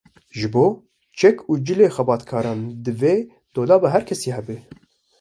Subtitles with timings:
[0.37, 0.63] Ji bo
[1.19, 3.15] çek û cilên xebatkaran divê
[3.53, 4.57] dolaba her kesî hebe